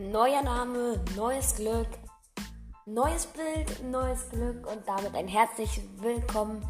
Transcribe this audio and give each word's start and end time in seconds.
Neuer 0.00 0.42
Name, 0.42 1.00
neues 1.16 1.56
Glück, 1.56 1.88
neues 2.86 3.26
Bild, 3.26 3.82
neues 3.82 4.30
Glück 4.30 4.64
und 4.70 4.86
damit 4.86 5.12
ein 5.16 5.26
herzliches 5.26 5.82
Willkommen 5.96 6.64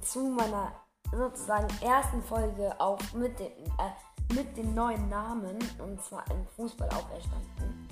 zu 0.00 0.20
meiner 0.28 0.70
sozusagen 1.10 1.66
ersten 1.82 2.22
Folge 2.22 2.72
auch 2.80 3.00
mit 3.14 3.36
dem, 3.40 3.48
äh, 3.48 4.32
mit 4.32 4.56
dem 4.56 4.76
neuen 4.76 5.08
Namen 5.08 5.58
und 5.80 6.00
zwar 6.04 6.24
im 6.30 6.46
Fußball 6.54 6.88
auferstanden. 6.90 7.88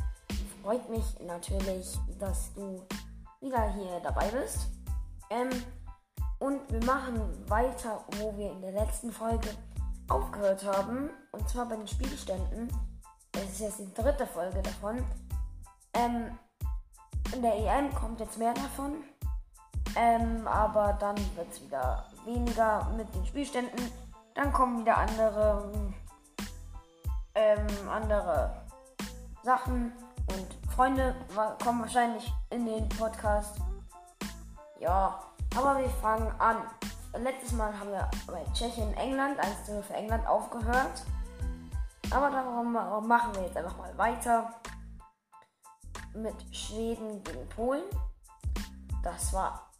Freut 0.62 0.88
mich 0.88 1.18
natürlich, 1.26 1.98
dass 2.20 2.54
du 2.54 2.80
wieder 3.40 3.68
hier 3.72 3.98
dabei 4.04 4.28
bist. 4.28 4.68
Ähm, 5.30 5.50
und 6.38 6.60
wir 6.70 6.84
machen 6.84 7.20
weiter, 7.48 8.04
wo 8.20 8.36
wir 8.36 8.52
in 8.52 8.60
der 8.60 8.70
letzten 8.70 9.10
Folge 9.10 9.48
aufgehört 10.06 10.62
haben. 10.62 11.10
Und 11.32 11.48
zwar 11.48 11.68
bei 11.68 11.74
den 11.74 11.88
Spielständen 11.88 12.70
es 13.36 13.52
ist 13.52 13.60
jetzt 13.60 13.78
die 13.78 13.94
dritte 13.94 14.26
Folge 14.26 14.62
davon. 14.62 15.04
Ähm, 15.94 16.38
in 17.34 17.42
der 17.42 17.54
EM 17.54 17.92
kommt 17.94 18.20
jetzt 18.20 18.38
mehr 18.38 18.54
davon. 18.54 19.04
Ähm, 19.96 20.46
aber 20.46 20.96
dann 21.00 21.16
wird 21.36 21.50
es 21.50 21.62
wieder 21.62 22.06
weniger 22.24 22.88
mit 22.96 23.12
den 23.14 23.24
Spielständen. 23.26 23.90
Dann 24.34 24.52
kommen 24.52 24.80
wieder 24.80 24.98
andere, 24.98 25.72
ähm, 27.34 27.88
andere 27.90 28.62
Sachen 29.42 29.92
und 30.28 30.70
Freunde 30.74 31.14
kommen 31.62 31.80
wahrscheinlich 31.80 32.30
in 32.50 32.66
den 32.66 32.88
Podcast. 32.90 33.56
Ja, 34.78 35.22
aber 35.56 35.78
wir 35.78 35.88
fangen 35.88 36.30
an. 36.38 36.56
Letztes 37.18 37.52
Mal 37.52 37.72
haben 37.78 37.90
wir 37.90 38.10
bei 38.26 38.44
Tschechien, 38.52 38.92
England, 38.94 39.38
1 39.38 39.86
für 39.86 39.94
England 39.94 40.26
aufgehört. 40.26 41.06
Aber 42.10 42.30
darum 42.30 42.72
machen 42.72 43.34
wir 43.34 43.42
jetzt 43.42 43.56
einfach 43.56 43.76
mal 43.76 43.96
weiter 43.98 44.50
mit 46.14 46.34
Schweden 46.54 47.22
gegen 47.22 47.48
Polen. 47.50 47.84
Das 49.02 49.32
war 49.32 49.70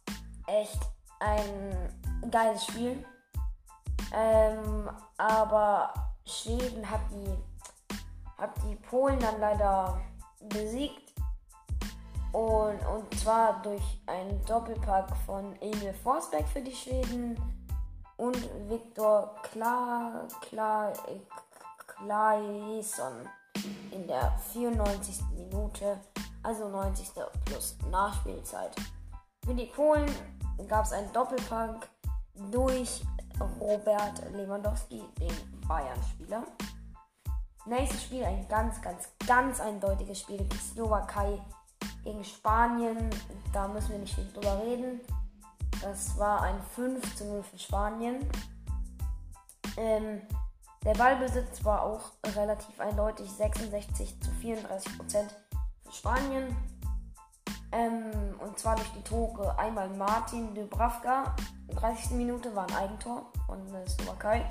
echt 0.45 0.79
ein 1.19 2.29
geiles 2.29 2.65
Spiel. 2.65 3.05
Ähm, 4.13 4.89
aber 5.17 5.93
Schweden 6.25 6.89
hat 6.89 7.01
die, 7.11 7.37
hat 8.37 8.51
die 8.63 8.75
Polen 8.75 9.19
dann 9.19 9.39
leider 9.39 9.99
besiegt. 10.49 11.13
Und, 12.31 12.79
und 12.85 13.19
zwar 13.19 13.61
durch 13.61 14.01
einen 14.05 14.43
Doppelpack 14.45 15.15
von 15.25 15.55
Emil 15.61 15.93
Forsberg 16.03 16.47
für 16.47 16.61
die 16.61 16.75
Schweden 16.75 17.37
und 18.17 18.37
Viktor 18.69 19.35
Klar, 19.43 20.27
Klar, 20.41 20.93
Claesson 21.97 23.27
in 23.91 24.07
der 24.07 24.37
94. 24.53 25.21
Minute, 25.35 25.99
also 26.43 26.69
90. 26.69 27.11
plus 27.45 27.77
Nachspielzeit. 27.89 28.75
Für 29.45 29.53
die 29.53 29.65
Polen 29.65 30.09
gab 30.67 30.85
es 30.85 30.93
einen 30.93 31.11
Doppelpack 31.13 31.89
durch 32.51 33.03
Robert 33.59 34.31
Lewandowski, 34.33 35.03
den 35.19 35.61
Bayern-Spieler. 35.67 36.43
Nächstes 37.65 38.03
Spiel 38.03 38.23
ein 38.23 38.47
ganz, 38.47 38.81
ganz, 38.81 39.09
ganz 39.25 39.59
eindeutiges 39.59 40.21
Spiel. 40.21 40.37
Die 40.37 40.57
Slowakei 40.57 41.41
gegen 42.03 42.23
Spanien. 42.23 43.09
Da 43.51 43.67
müssen 43.67 43.91
wir 43.91 43.99
nicht 43.99 44.15
viel 44.15 44.31
drüber 44.33 44.61
reden. 44.63 45.01
Das 45.81 46.17
war 46.17 46.41
ein 46.41 46.61
5 46.75 47.15
zu 47.15 47.25
0 47.25 47.43
für 47.43 47.59
Spanien. 47.59 48.29
Ähm, 49.75 50.21
der 50.87 50.93
Ballbesitz 50.93 51.65
war 51.65 51.83
auch 51.83 52.11
relativ 52.33 52.79
eindeutig 52.79 53.29
66 53.29 54.21
zu 54.21 54.31
34 54.31 54.97
Prozent 54.97 55.35
für 55.83 55.91
Spanien. 55.91 56.55
Ähm, 57.73 58.39
und 58.39 58.57
zwar 58.57 58.77
durch 58.77 58.87
die 58.93 59.01
Tore 59.01 59.59
einmal 59.59 59.89
Martin 59.89 60.55
Dubravka, 60.55 61.35
30. 61.75 62.11
Minute 62.11 62.55
war 62.55 62.65
ein 62.69 62.75
Eigentor 62.75 63.25
von 63.45 63.67
der 63.69 63.85
Slowakei. 63.85 64.45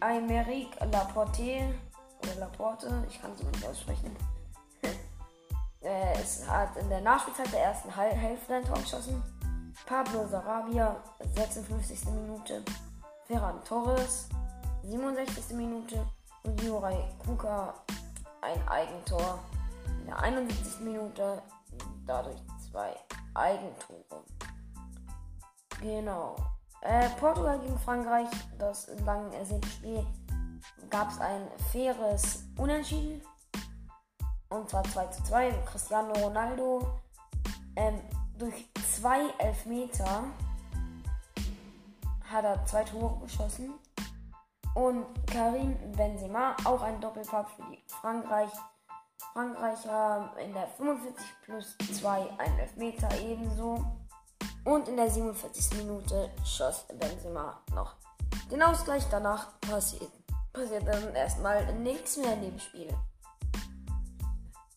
Aymeric 0.00 0.68
Laporte, 0.90 1.74
oder 2.22 2.34
Laporte, 2.36 3.04
ich 3.06 3.20
kann 3.20 3.32
es 3.32 3.42
immer 3.42 3.50
nicht 3.50 3.68
aussprechen. 3.68 4.16
es 5.82 6.48
hat 6.48 6.78
in 6.78 6.88
der 6.88 7.02
Nachspielzeit 7.02 7.52
der 7.52 7.64
ersten 7.64 7.94
Hälfte 7.94 8.54
ein 8.54 8.64
Tor 8.64 8.78
geschossen. 8.78 9.22
Pablo 9.84 10.26
Sarabia, 10.26 10.96
56. 11.34 12.06
Minute. 12.06 12.64
Ferran 13.26 13.62
Torres, 13.64 14.30
67. 14.82 15.56
Minute 15.56 16.06
und 16.42 16.62
Juraj 16.62 16.96
Kuka 17.24 17.74
ein 18.40 18.68
Eigentor 18.68 19.38
in 20.00 20.06
der 20.06 20.18
71. 20.18 20.80
Minute. 20.80 21.42
Dadurch 22.06 22.40
zwei 22.70 22.96
Eigentore. 23.34 24.24
Genau. 25.80 26.36
Äh, 26.82 27.08
Portugal 27.20 27.58
gegen 27.60 27.78
Frankreich, 27.78 28.28
das 28.58 28.88
lang 29.04 29.32
ersehnte 29.32 29.68
Spiel, 29.68 30.04
gab 30.88 31.10
es 31.10 31.20
ein 31.20 31.46
faires 31.70 32.44
Unentschieden. 32.56 33.22
Und 34.48 34.68
zwar 34.68 34.82
2 34.82 35.06
zu 35.06 35.22
2. 35.24 35.52
Cristiano 35.66 36.12
Ronaldo 36.14 37.00
ähm, 37.76 38.00
durch 38.36 38.66
zwei 38.96 39.30
Elfmeter 39.38 40.24
hat 42.24 42.44
er 42.44 42.64
zwei 42.66 42.84
Tore 42.84 43.20
geschossen. 43.20 43.74
Und 44.74 45.06
Karim 45.26 45.76
Benzema, 45.92 46.56
auch 46.64 46.82
ein 46.82 47.00
Doppelpack 47.00 47.48
für 47.50 47.62
die 47.70 47.82
Frankreich. 47.88 48.50
Frankreicher 49.32 50.32
in 50.44 50.52
der 50.52 50.66
45 50.66 51.24
plus 51.42 51.76
2 52.00 52.30
ein 52.38 52.58
Elfmeter 52.58 53.08
ebenso. 53.20 53.84
Und 54.64 54.88
in 54.88 54.96
der 54.96 55.10
47. 55.10 55.78
Minute 55.78 56.30
schoss 56.44 56.86
Benzema 56.98 57.60
noch 57.74 57.96
den 58.50 58.62
Ausgleich. 58.62 59.04
Danach 59.10 59.58
passiert, 59.60 60.10
passiert 60.52 60.86
dann 60.86 61.14
erstmal 61.14 61.72
nichts 61.74 62.16
mehr 62.16 62.34
in 62.34 62.42
dem 62.42 62.58
Spiel. 62.58 62.94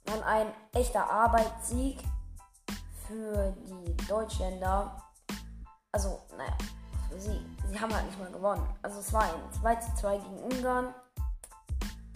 Dann 0.06 0.24
ein 0.24 0.48
echter 0.74 1.10
Arbeitssieg 1.10 2.04
für 3.08 3.54
die 3.68 3.96
Deutschländer. 4.08 5.02
Also, 5.92 6.22
naja, 6.38 6.58
sie, 7.18 7.40
sie 7.68 7.80
haben 7.80 7.94
halt 7.94 8.06
nicht 8.06 8.20
mal 8.20 8.32
gewonnen. 8.32 8.68
Also 8.82 9.00
es 9.00 9.12
war 9.14 9.24
ein 9.24 9.54
2 9.62 9.76
zu 9.76 9.96
2 9.96 10.18
gegen 10.18 10.40
Ungarn. 10.44 10.94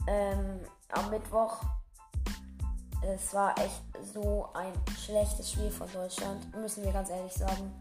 Ähm, 0.07 0.61
am 0.89 1.09
Mittwoch. 1.09 1.57
Es 3.01 3.33
war 3.33 3.57
echt 3.59 3.83
so 4.13 4.49
ein 4.53 4.73
schlechtes 4.97 5.51
Spiel 5.51 5.69
von 5.69 5.91
Deutschland, 5.91 6.55
müssen 6.55 6.83
wir 6.83 6.91
ganz 6.91 7.09
ehrlich 7.09 7.33
sagen. 7.33 7.73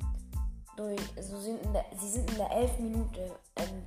Durch, 0.77 1.00
so 1.21 1.41
sind 1.41 1.60
der, 1.75 1.87
sie 1.99 2.09
sind 2.09 2.31
in 2.31 2.37
der 2.37 2.50
11 2.53 2.78
Minute 2.81 3.31
ähm, 3.56 3.83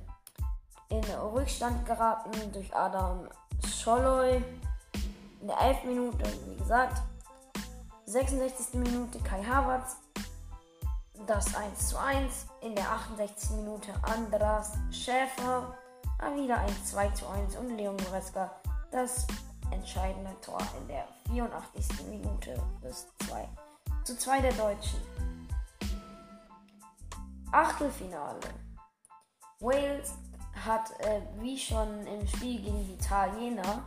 in 0.88 1.04
Rückstand 1.04 1.86
geraten 1.86 2.32
durch 2.52 2.74
Adam 2.74 3.28
Scholloy. 3.64 4.42
In 5.40 5.46
der 5.46 5.60
11 5.60 5.84
Minute, 5.84 6.24
wie 6.46 6.56
gesagt. 6.56 7.00
66. 8.06 8.74
Minute 8.74 9.20
Kai 9.20 9.44
Havertz 9.44 9.96
das 11.26 11.54
1 11.54 11.88
zu 11.88 11.98
1. 11.98 12.46
In 12.60 12.74
der 12.74 12.90
68. 12.90 13.50
Minute 13.50 13.92
Andras 14.02 14.72
Schäfer. 14.90 15.76
Wieder 16.34 16.58
ein 16.58 16.84
2 16.84 17.08
zu 17.10 17.26
1 17.28 17.56
und 17.56 17.76
Leon 17.76 17.96
Goretzka 17.96 18.50
das 18.90 19.26
entscheidende 19.70 20.38
Tor 20.40 20.60
in 20.80 20.88
der 20.88 21.06
84. 21.28 22.06
Minute 22.08 22.60
bis 22.82 23.06
2 23.26 23.48
zu 24.04 24.16
2 24.16 24.40
der 24.40 24.52
Deutschen. 24.52 25.00
Achtelfinale. 27.52 28.40
Wales 29.60 30.14
hat 30.64 30.90
äh, 31.00 31.20
wie 31.38 31.58
schon 31.58 32.06
im 32.06 32.26
Spiel 32.26 32.60
gegen 32.60 32.86
die 32.86 32.94
Italiener 32.94 33.84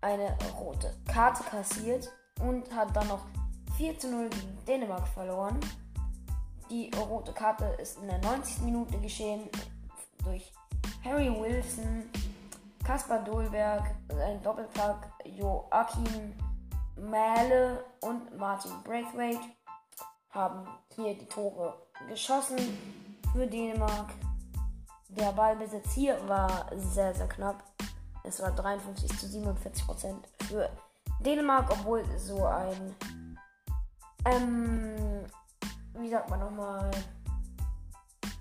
eine 0.00 0.36
rote 0.58 0.94
Karte 1.12 1.42
kassiert 1.44 2.12
und 2.40 2.72
hat 2.74 2.94
dann 2.94 3.08
noch 3.08 3.26
4 3.76 3.98
zu 3.98 4.10
0 4.10 4.28
gegen 4.28 4.64
Dänemark 4.66 5.06
verloren. 5.08 5.58
Die 6.68 6.90
rote 6.96 7.32
Karte 7.32 7.64
ist 7.80 7.98
in 7.98 8.08
der 8.08 8.18
90. 8.18 8.62
Minute 8.62 8.98
geschehen 8.98 9.48
durch 10.24 10.52
Harry 11.04 11.28
Wilson, 11.28 12.10
Kaspar 12.84 13.22
Dolberg, 13.22 13.84
ein 14.10 14.42
Doppelpack, 14.42 15.08
Joachim 15.24 16.34
Mähle 16.96 17.84
und 18.00 18.36
Martin 18.36 18.72
Braithwaite 18.82 19.40
haben 20.30 20.66
hier 20.94 21.14
die 21.14 21.26
Tore 21.26 21.74
geschossen 22.08 22.58
für 23.32 23.46
Dänemark. 23.46 24.12
Der 25.08 25.32
Ballbesitz 25.32 25.92
hier 25.92 26.18
war 26.28 26.66
sehr, 26.74 27.14
sehr 27.14 27.28
knapp. 27.28 27.62
Es 28.24 28.42
war 28.42 28.50
53 28.50 29.18
zu 29.18 29.28
47 29.28 29.86
Prozent 29.86 30.28
für 30.48 30.68
Dänemark, 31.20 31.70
obwohl 31.70 32.04
so 32.18 32.44
ein 32.44 32.96
ähm, 34.24 35.15
wie 35.98 36.10
sagt 36.10 36.30
man 36.30 36.40
nochmal, 36.40 36.90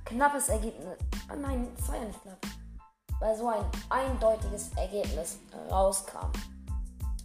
knappes 0.05 0.49
Ergebnis. 0.49 0.97
Oh 1.31 1.35
nein, 1.35 1.67
es 1.77 1.87
war 1.87 1.95
ja 1.95 2.05
nicht 2.05 2.21
knapp. 2.21 2.37
Weil 3.19 3.37
so 3.37 3.47
ein 3.47 3.65
eindeutiges 3.89 4.71
Ergebnis 4.75 5.39
rauskam. 5.69 6.31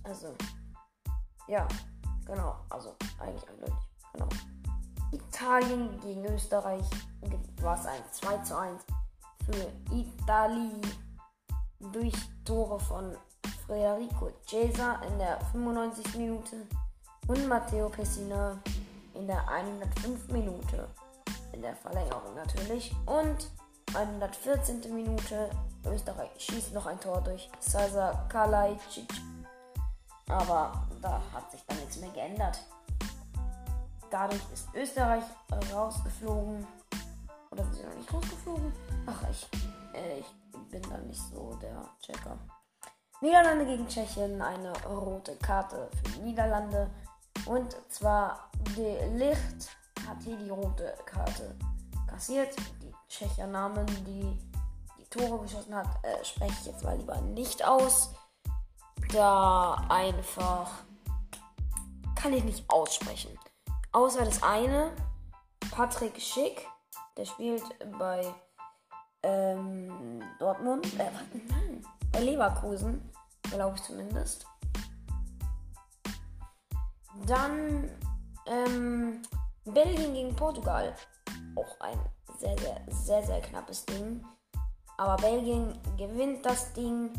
Also, 0.05 0.35
ja, 1.49 1.67
genau. 2.25 2.57
Also, 2.69 2.95
eigentlich 3.19 3.49
eindeutig. 3.49 3.75
Genau. 4.13 4.29
Italien 5.13 6.01
gegen 6.01 6.25
Österreich 6.27 6.89
war 7.61 7.79
es 7.79 7.87
ein 7.87 8.03
2 8.13 8.39
zu 8.39 8.57
1 8.57 8.83
für 9.45 9.95
Italien 9.95 10.81
durch 11.93 12.15
Tore 12.45 12.79
von 12.79 13.17
Federico 13.67 14.31
Chiesa 14.47 15.01
in 15.09 15.19
der 15.19 15.41
95. 15.53 16.15
Minute 16.17 16.67
und 17.27 17.49
Matteo 17.49 17.89
Pessina 17.89 18.59
in 19.21 19.27
der 19.27 19.47
105. 19.49 20.29
Minute. 20.29 20.89
In 21.53 21.61
der 21.61 21.77
Verlängerung 21.77 22.35
natürlich. 22.35 22.95
Und 23.05 23.51
114. 23.95 24.95
Minute. 24.95 25.51
Österreich 25.85 26.31
schießt 26.39 26.73
noch 26.73 26.87
ein 26.87 26.99
Tor 27.01 27.21
durch 27.21 27.51
Sasa 27.61 28.27
Kalajdzic. 28.29 29.09
Aber 30.29 30.87
da 31.03 31.21
hat 31.35 31.51
sich 31.51 31.63
dann 31.67 31.79
nichts 31.79 31.99
mehr 31.99 32.11
geändert. 32.11 32.65
Dadurch 34.11 34.43
ist 34.53 34.69
Österreich 34.75 35.25
rausgeflogen. 35.73 36.67
Oder 37.51 37.65
sind 37.65 37.75
sie 37.75 37.85
noch 37.85 37.95
nicht 37.95 38.13
rausgeflogen? 38.13 38.73
Ach, 39.07 39.23
ich, 39.31 39.49
äh, 39.95 40.21
ich 40.21 40.71
bin 40.71 40.83
da 40.83 40.97
nicht 40.99 41.21
so 41.31 41.59
der 41.61 41.85
Checker. 42.01 42.39
Niederlande 43.21 43.67
gegen 43.67 43.87
Tschechien, 43.87 44.41
eine 44.41 44.73
rote 44.85 45.37
Karte 45.37 45.91
für 45.93 46.21
Niederlande. 46.21 46.91
Und 47.47 47.77
zwar 47.89 48.51
De 48.77 49.09
Licht 49.17 49.77
hat 50.07 50.23
hier 50.23 50.37
die 50.37 50.51
rote 50.51 50.95
Karte 51.07 51.57
kassiert. 52.07 52.55
Die 52.83 52.93
Tschecher 53.09 53.47
Namen, 53.47 53.87
die 54.05 54.39
die 54.99 55.05
Tore 55.11 55.43
geschossen 55.43 55.75
hat, 55.75 55.89
äh, 56.05 56.25
spreche 56.25 56.55
ich 56.61 56.67
jetzt 56.67 56.85
mal 56.85 56.97
lieber 56.97 57.21
nicht 57.21 57.65
aus. 57.65 58.11
Da 59.13 59.87
einfach 59.89 60.71
kann 62.15 62.33
ich 62.33 62.45
nicht 62.45 62.69
aussprechen. 62.69 63.37
Außer 63.93 64.25
das 64.25 64.43
eine, 64.43 64.93
Patrick 65.71 66.21
Schick, 66.21 66.67
der 67.17 67.25
spielt 67.25 67.63
bei 67.99 68.25
ähm, 69.23 70.23
Dortmund, 70.39 70.87
äh, 70.99 71.11
nein, 71.49 71.87
bei 72.13 72.21
Leverkusen, 72.21 73.11
glaube 73.51 73.77
ich 73.77 73.83
zumindest. 73.83 74.47
Dann 77.27 77.91
ähm, 78.47 79.23
Belgien 79.65 80.15
gegen 80.15 80.35
Portugal. 80.35 80.95
Auch 81.57 81.81
ein 81.81 81.99
sehr, 82.39 82.57
sehr, 82.59 82.81
sehr, 82.91 83.23
sehr 83.23 83.41
knappes 83.41 83.85
Ding. 83.87 84.25
Aber 84.97 85.17
Belgien 85.17 85.79
gewinnt 85.97 86.45
das 86.45 86.73
Ding. 86.73 87.13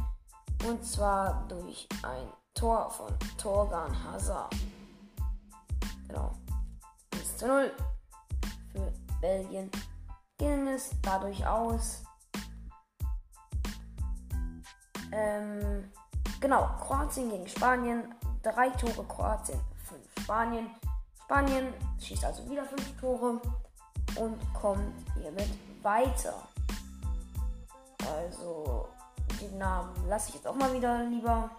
Und 0.67 0.85
zwar 0.85 1.47
durch 1.47 1.87
ein 2.03 2.27
Tor 2.53 2.89
von 2.89 3.13
Torgan 3.37 3.91
Hazard. 4.03 4.55
Genau. 6.07 6.31
1 7.13 7.37
zu 7.37 7.47
0 7.47 7.71
für 8.71 8.93
Belgien. 9.21 9.71
Ging 10.37 10.67
es 10.67 10.91
dadurch 11.01 11.45
aus. 11.45 12.03
Ähm, 15.11 15.91
genau, 16.39 16.67
Kroatien 16.79 17.29
gegen 17.29 17.47
Spanien. 17.47 18.13
Drei 18.43 18.69
Tore 18.71 19.05
Kroatien, 19.05 19.59
Spanien. 20.23 20.69
Spanien 21.23 21.73
schießt 21.99 22.25
also 22.25 22.49
wieder 22.49 22.65
fünf 22.65 22.99
Tore 22.99 23.41
und 24.15 24.53
kommt 24.53 24.93
hiermit 25.19 25.49
weiter. 25.81 26.33
Also 28.05 28.87
die 29.39 29.55
Namen 29.55 30.07
lasse 30.07 30.29
ich 30.29 30.35
jetzt 30.35 30.47
auch 30.47 30.55
mal 30.55 30.73
wieder 30.73 31.03
lieber. 31.03 31.49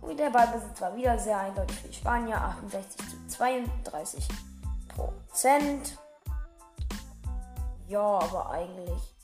Und 0.00 0.18
der 0.18 0.30
Ballbesitz 0.30 0.80
war 0.80 0.96
wieder 0.96 1.18
sehr 1.18 1.38
eindeutig 1.38 1.76
für 1.80 1.88
die 1.88 1.94
Spanier. 1.94 2.40
68 2.40 3.08
zu 3.08 3.26
32 3.28 4.28
Prozent. 4.88 5.98
Ja, 7.88 8.00
aber 8.00 8.50
eigentlich 8.50 9.14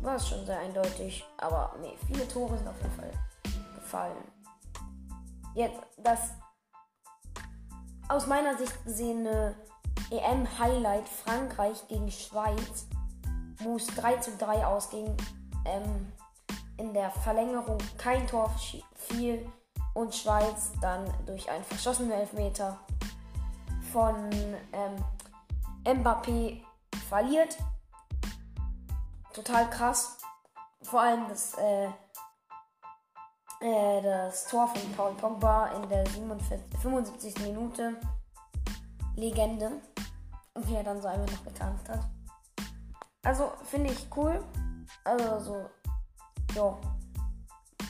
war 0.00 0.16
es 0.16 0.28
schon 0.28 0.44
sehr 0.46 0.58
eindeutig. 0.58 1.24
Aber 1.38 1.74
nee, 1.80 1.96
viele 2.06 2.26
Tore 2.26 2.56
sind 2.58 2.68
auf 2.68 2.80
jeden 2.82 2.94
Fall 2.94 3.12
gefallen. 3.74 4.24
Jetzt 5.54 5.80
das 5.98 6.30
aus 8.10 8.26
meiner 8.26 8.58
Sicht 8.58 8.84
gesehene 8.84 9.54
EM-Highlight 10.10 11.08
Frankreich 11.08 11.86
gegen 11.86 12.10
Schweiz, 12.10 12.86
wo 13.60 13.76
es 13.76 13.86
3 13.86 14.16
zu 14.16 14.36
3 14.36 14.66
ausging. 14.66 15.16
Ähm, 15.64 16.12
in 16.76 16.92
der 16.92 17.10
Verlängerung 17.10 17.78
kein 17.98 18.26
Tor 18.26 18.52
fiel 18.94 19.46
und 19.94 20.14
Schweiz 20.14 20.72
dann 20.80 21.04
durch 21.26 21.48
einen 21.50 21.62
verschossenen 21.62 22.10
Elfmeter 22.10 22.80
von 23.92 24.30
ähm, 24.72 25.04
Mbappé 25.84 26.62
verliert. 27.08 27.58
Total 29.34 29.68
krass. 29.70 30.18
Vor 30.82 31.02
allem 31.02 31.28
das 31.28 31.54
äh, 31.58 31.88
äh, 33.60 34.02
das 34.02 34.46
Tor 34.46 34.68
von 34.68 34.92
Paul 34.92 35.14
Pogba 35.14 35.66
in 35.68 35.88
der 35.88 36.06
47, 36.06 36.78
75. 36.80 37.38
Minute. 37.40 37.96
Legende. 39.16 39.72
Und 40.54 40.68
wie 40.68 40.74
er 40.74 40.84
dann 40.84 41.00
so 41.00 41.08
einfach 41.08 41.30
noch 41.30 41.44
getanzt 41.44 41.88
hat. 41.88 42.00
Also 43.22 43.52
finde 43.64 43.92
ich 43.92 44.06
cool. 44.16 44.42
Also 45.04 45.40
so, 45.40 45.66
ja. 46.54 46.78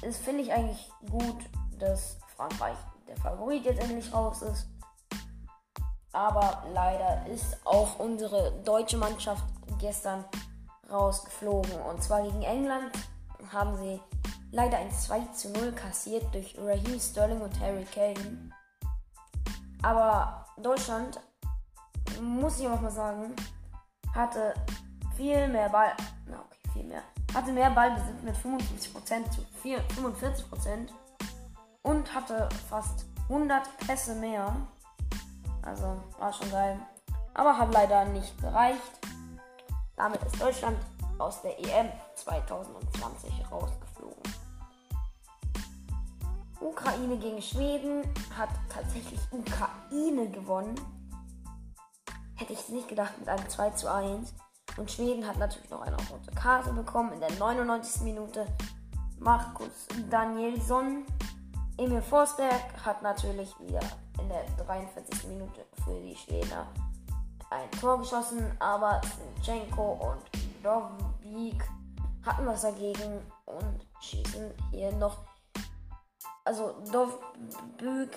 Es 0.03 0.19
finde 0.19 0.43
ich 0.43 0.53
eigentlich 0.53 0.91
gut, 1.11 1.37
dass 1.79 2.17
Frankreich 2.37 2.77
der 3.07 3.17
Favorit 3.17 3.65
jetzt 3.65 3.81
endlich 3.81 4.13
raus 4.13 4.43
ist. 4.43 4.67
Aber 6.13 6.65
leider 6.73 7.27
ist 7.27 7.59
auch 7.65 7.99
unsere 7.99 8.53
deutsche 8.65 8.97
Mannschaft 8.97 9.45
gestern 9.79 10.25
rausgeflogen. 10.91 11.81
Und 11.83 12.03
zwar 12.03 12.23
gegen 12.23 12.43
England 12.43 12.91
haben 13.53 13.77
sie 13.77 14.01
leider 14.53 14.79
ein 14.79 14.91
2 14.91 15.21
zu 15.33 15.51
0 15.51 15.73
kassiert 15.73 16.35
durch 16.35 16.57
Raheem 16.59 16.99
Sterling 16.99 17.41
und 17.41 17.59
Harry 17.61 17.85
Kane. 17.85 18.51
Aber 19.83 20.47
Deutschland, 20.59 21.21
muss 22.21 22.61
ich 22.61 22.69
auch 22.69 22.81
mal 22.81 22.91
sagen, 22.91 23.35
hatte 24.15 24.55
viel 25.17 25.49
mehr 25.49 25.69
Ball. 25.69 25.93
Na 26.27 26.41
okay, 26.41 26.73
viel 26.73 26.85
mehr. 26.85 27.03
Hatte 27.35 27.53
mehr 27.53 27.71
Ballbesitz 27.71 28.23
mit 28.23 28.35
55% 28.37 29.31
zu 29.31 29.47
45% 29.63 30.89
und 31.83 32.15
hatte 32.15 32.49
fast 32.69 33.07
100 33.29 33.63
Pässe 33.87 34.15
mehr. 34.17 34.55
Also 35.63 36.03
war 36.19 36.33
schon 36.33 36.51
geil. 36.51 36.79
Aber 37.35 37.57
hat 37.57 37.73
leider 37.73 38.05
nicht 38.07 38.37
gereicht. 38.41 38.99
Damit 39.97 40.23
ist 40.23 40.41
Deutschland 40.41 40.79
aus 41.19 41.43
der 41.43 41.59
EM 41.59 41.91
2020 42.17 43.33
rausgeflogen. 43.51 44.40
Ukraine 46.61 47.17
gegen 47.17 47.41
Schweden 47.41 48.03
hat 48.37 48.51
tatsächlich 48.69 49.21
Ukraine 49.31 50.29
gewonnen. 50.31 50.75
Hätte 52.37 52.53
ich 52.53 52.61
es 52.61 52.69
nicht 52.69 52.89
gedacht 52.89 53.19
mit 53.19 53.29
einem 53.29 53.49
2 53.49 53.71
zu 53.71 53.93
1. 53.93 54.35
Und 54.77 54.91
Schweden 54.91 55.27
hat 55.27 55.39
natürlich 55.39 55.71
noch 55.71 55.83
eine 55.83 55.97
rote 55.97 56.31
Karte 56.35 56.73
bekommen 56.73 57.13
in 57.13 57.21
der 57.21 57.33
99. 57.33 58.03
Minute. 58.03 58.47
Markus 59.19 59.87
Danielsson. 60.09 61.05
Emil 61.77 62.03
Forsberg 62.03 62.85
hat 62.85 63.03
natürlich 63.03 63.59
wieder 63.59 63.81
in 64.21 64.29
der 64.29 64.45
43. 64.65 65.29
Minute 65.29 65.67
für 65.85 65.99
die 66.01 66.15
Schweden 66.15 66.53
ein 67.51 67.71
Tor 67.73 67.99
geschossen, 67.99 68.57
aber 68.59 69.01
Sinchenko 69.43 69.93
und 69.93 70.23
Dovik 70.63 71.65
hatten 72.25 72.47
was 72.47 72.63
dagegen 72.63 73.21
und 73.47 73.87
schießen 74.01 74.53
hier 74.71 74.93
noch 74.93 75.19
also 76.45 76.83
Dovbüg 76.93 78.11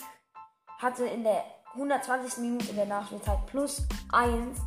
hatte 0.80 1.06
in 1.06 1.24
der 1.24 1.44
120. 1.74 2.38
Minute 2.38 2.70
in 2.70 2.75
der 2.75 2.86
Nachspielzeit 2.86 3.46
plus 3.48 3.84
1 4.12 4.60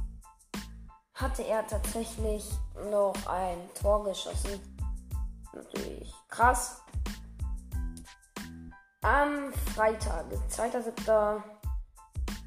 hatte 1.14 1.42
er 1.42 1.66
tatsächlich 1.66 2.44
noch 2.90 3.14
ein 3.26 3.58
Tor 3.80 4.04
geschossen. 4.04 4.60
Natürlich 5.52 6.12
krass. 6.28 6.82
Am 9.02 9.52
Freitag, 9.74 10.26
2.7. 10.50 11.42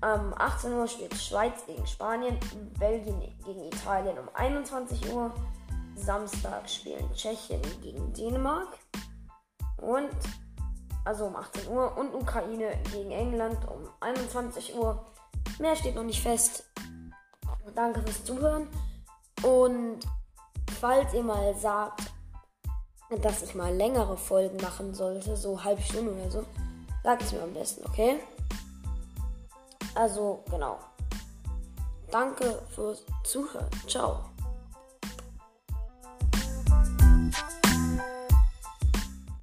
Um 0.01 0.34
18 0.38 0.74
Uhr 0.74 0.88
spielt 0.88 1.13
Schweiz 1.16 1.66
gegen 1.66 1.86
Spanien, 1.86 2.38
Belgien 2.80 3.20
gegen 3.44 3.63
Italien 3.63 4.18
um 4.18 4.30
21 4.34 5.13
Uhr. 5.13 5.34
Samstag 5.96 6.70
spielen 6.70 7.12
Tschechien 7.13 7.62
gegen 7.82 8.13
Dänemark. 8.13 8.78
Und 9.78 10.10
also 11.10 11.25
um 11.25 11.36
18 11.36 11.68
Uhr, 11.68 11.98
und 11.98 12.13
Ukraine 12.13 12.78
gegen 12.92 13.10
England 13.10 13.58
um 13.68 13.89
21 14.00 14.75
Uhr. 14.75 15.04
Mehr 15.58 15.75
steht 15.75 15.96
noch 15.96 16.04
nicht 16.04 16.22
fest. 16.22 16.63
Danke 17.74 18.01
fürs 18.04 18.24
Zuhören. 18.24 18.68
Und 19.44 20.00
falls 20.80 21.12
ihr 21.16 21.24
mal 21.24 21.56
sagt, 21.56 22.01
dass 23.24 23.42
ich 23.42 23.56
mal 23.56 23.74
längere 23.74 24.18
Folgen 24.18 24.58
machen 24.62 24.94
sollte, 24.94 25.36
so 25.36 25.63
halbe 25.63 25.82
Stunde 25.82 26.13
oder 26.13 26.30
so, 26.30 26.46
Sagt 27.01 27.24
es 27.24 27.32
mir 27.32 27.42
am 27.42 27.54
besten, 27.54 27.86
okay? 27.88 28.20
Also, 29.96 30.44
genau. 30.51 30.80
Danke 32.12 32.62
fürs 32.75 33.04
Zuhören. 33.24 33.70
Ciao. 33.88 34.25